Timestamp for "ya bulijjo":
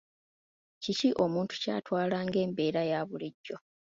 2.91-3.57